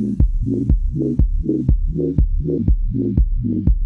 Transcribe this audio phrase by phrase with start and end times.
[0.00, 0.16] Thank
[3.44, 3.79] you.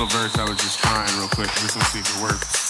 [0.00, 1.48] little verse I was just trying real quick.
[1.48, 2.69] Just to see if it works.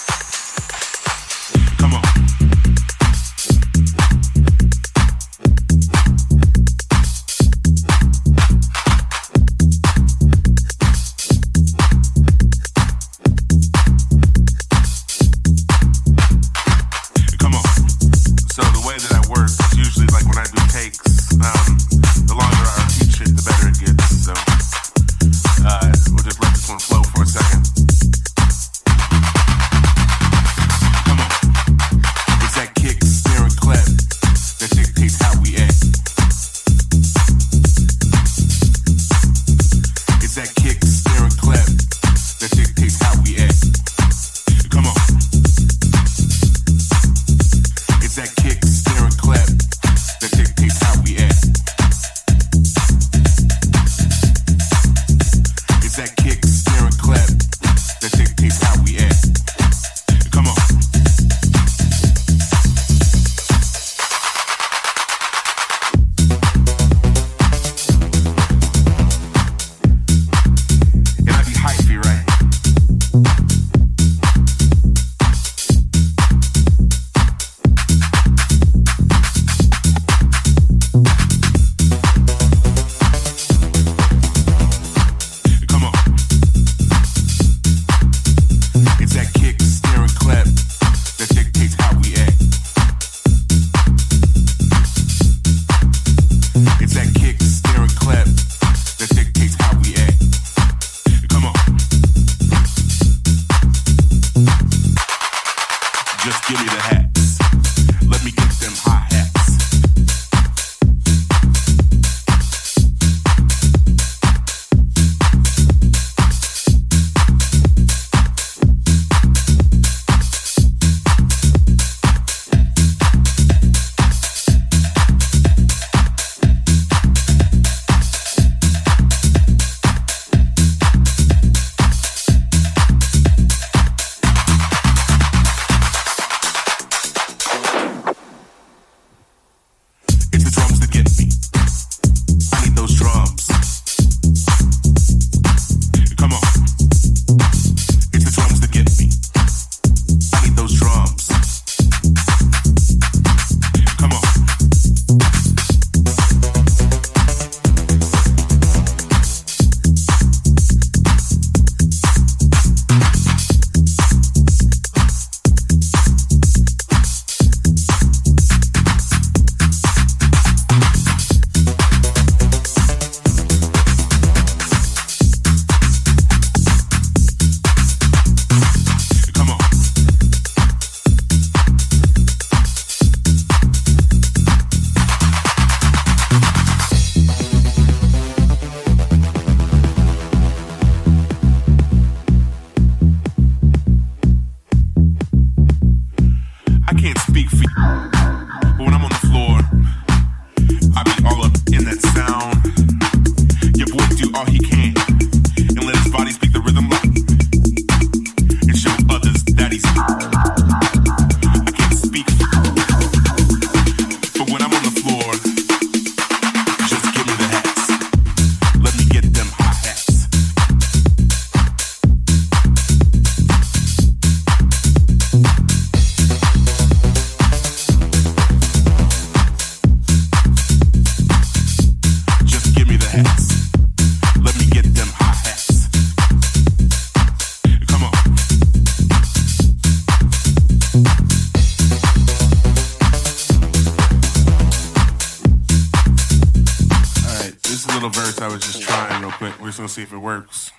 [249.70, 250.72] we're just gonna see if it works.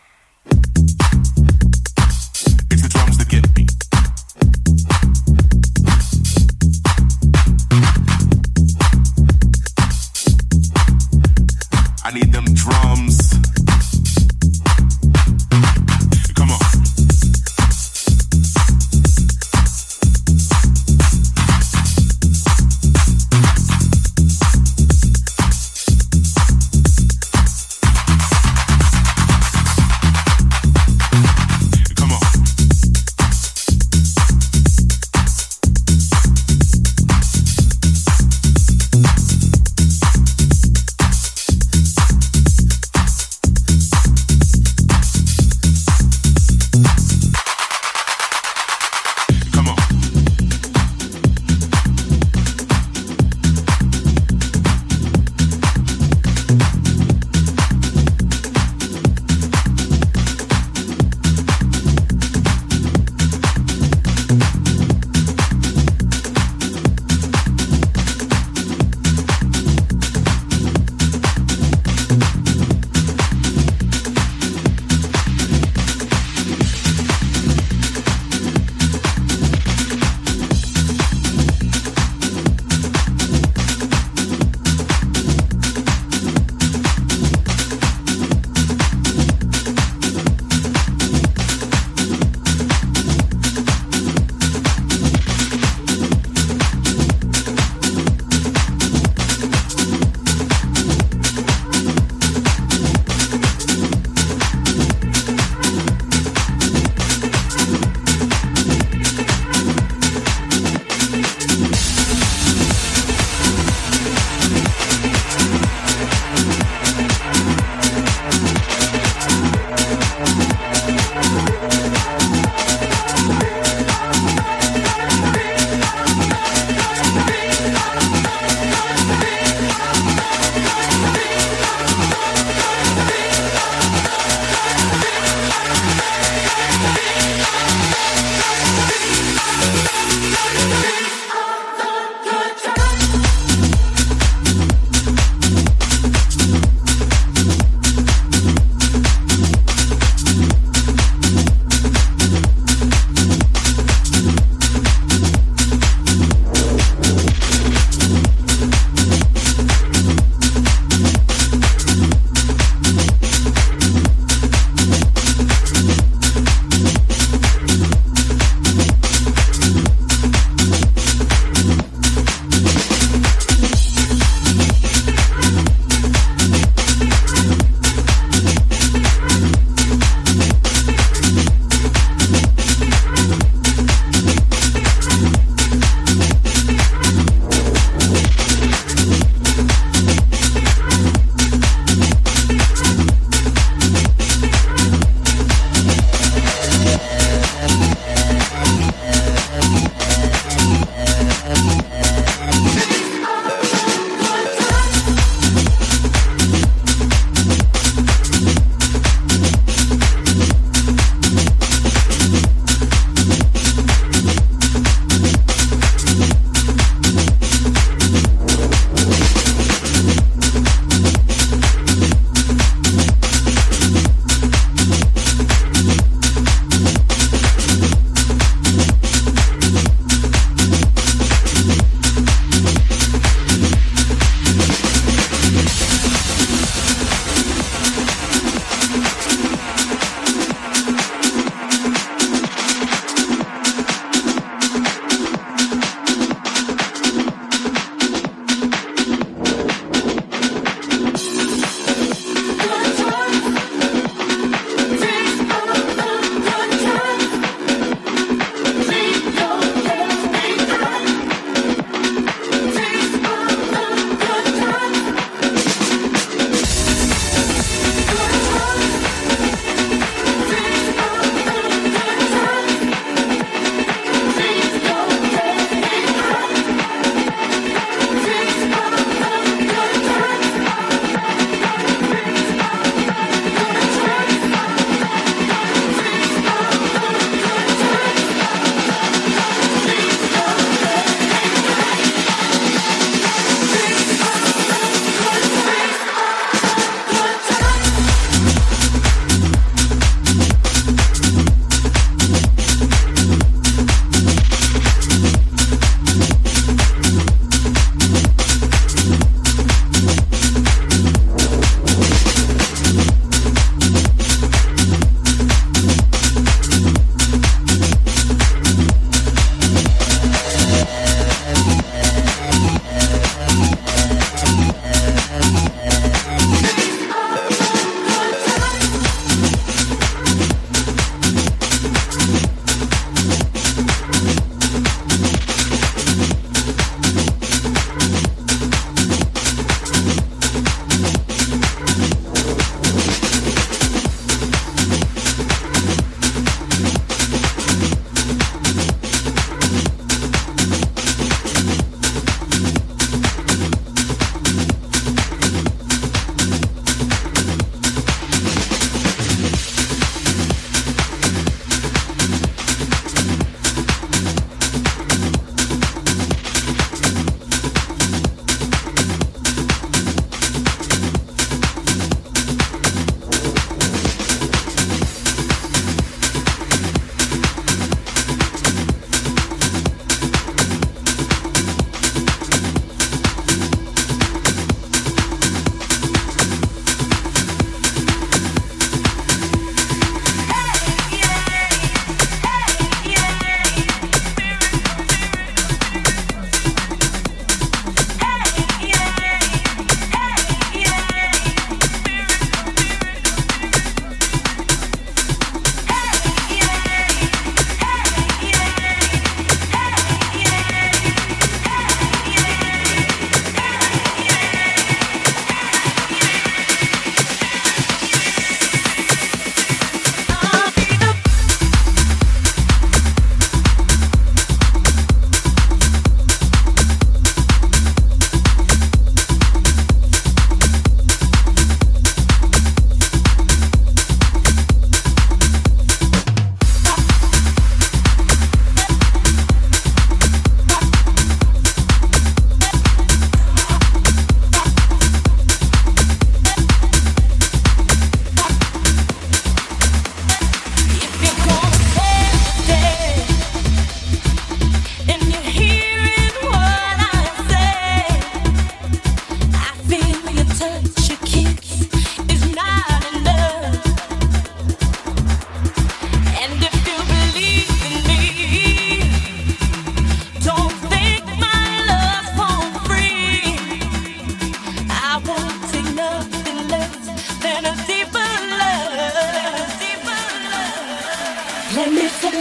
[482.33, 482.37] I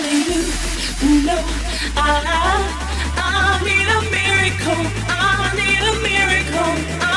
[3.65, 4.87] need a miracle.
[5.09, 7.10] I need a miracle.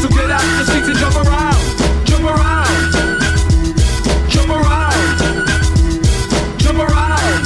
[0.00, 1.60] So get out the seats and jump around,
[2.06, 2.92] jump around,
[4.30, 5.18] jump around,
[6.58, 7.44] jump around,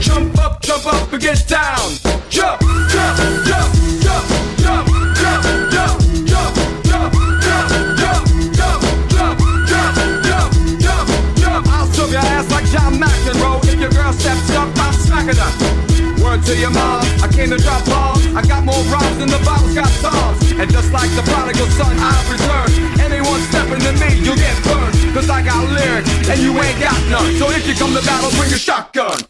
[0.00, 1.92] jump up, jump up and get down,
[2.30, 3.68] jump, jump, jump,
[4.00, 4.24] jump,
[4.56, 4.88] jump, jump,
[5.60, 6.48] jump, jump,
[6.88, 7.68] jump, jump,
[8.00, 8.24] jump,
[8.56, 8.80] jump,
[9.12, 9.36] jump,
[9.68, 9.92] jump,
[10.24, 10.48] jump,
[10.80, 11.68] jump, jump.
[11.68, 13.60] I'll serve your ass like John McEnroe.
[13.68, 16.24] If your girl steps up, I'm smacking her.
[16.24, 18.24] Word to your mom, I came to drop bombs.
[18.34, 20.39] I got more rhymes than the Bible's got songs.
[20.60, 23.00] And just like the prodigal son, I've returned.
[23.00, 24.92] Anyone stepping to me, you'll get burned.
[25.14, 27.34] Cause I got lyrics, and you ain't got none.
[27.36, 29.20] So if you come to battle, bring your shotgun.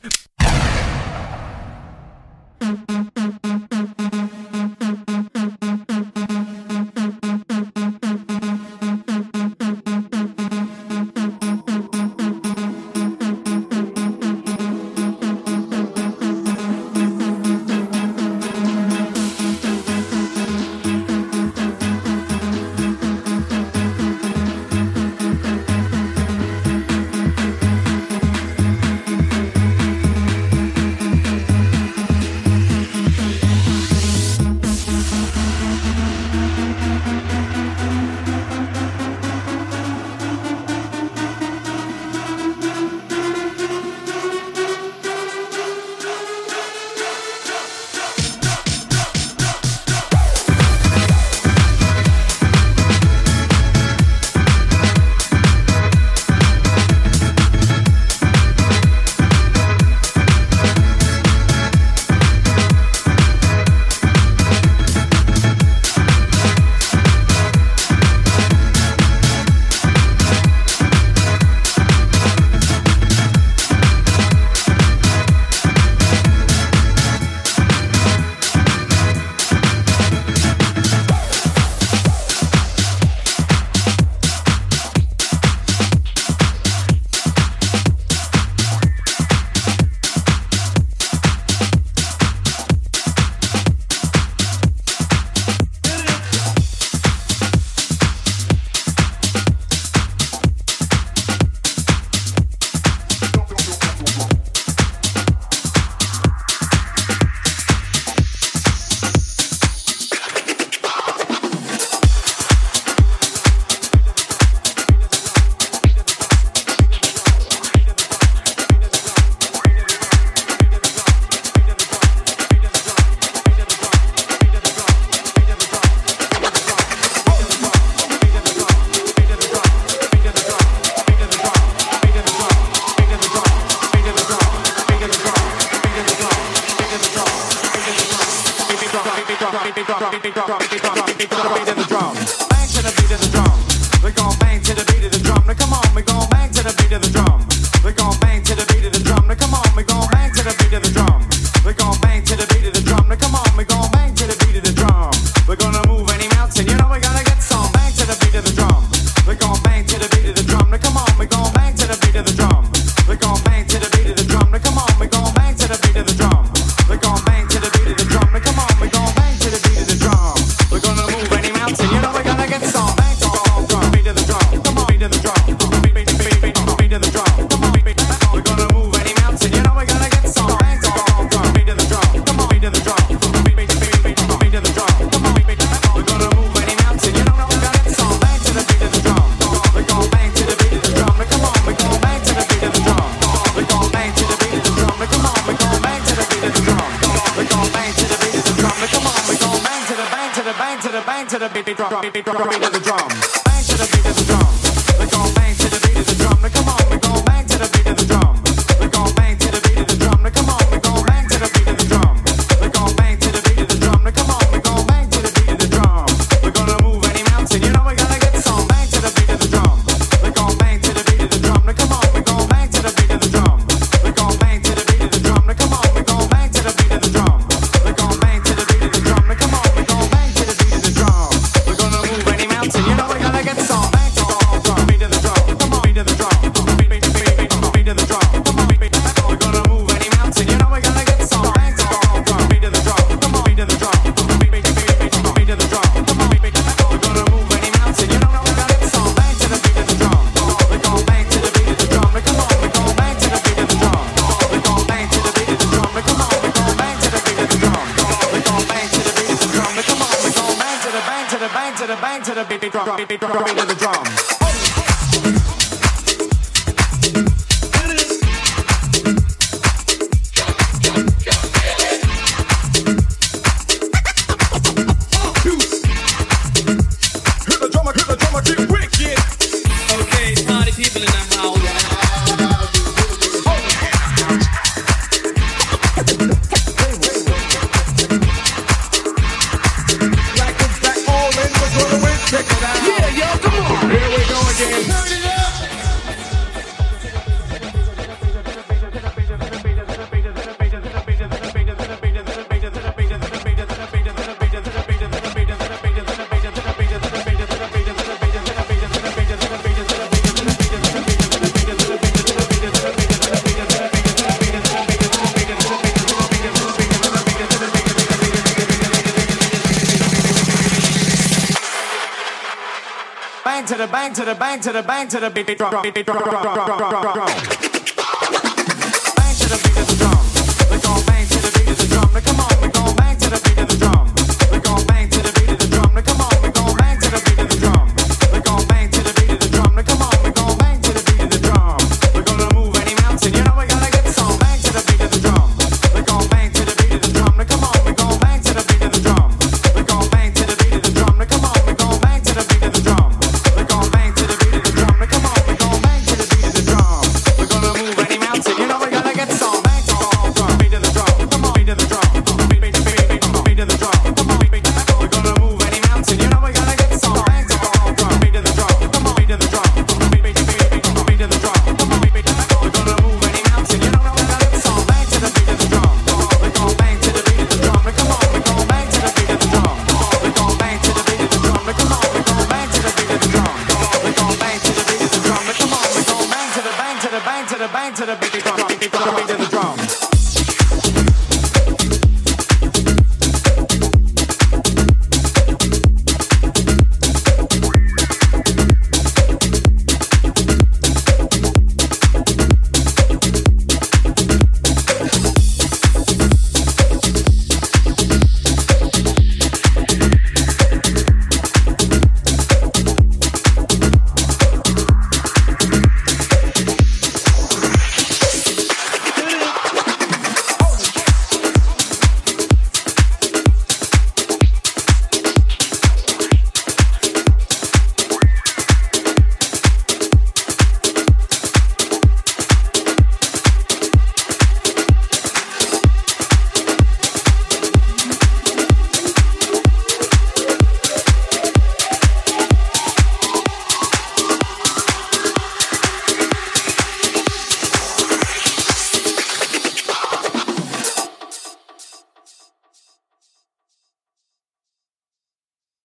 [325.00, 326.19] Bang to the beat drum beat drum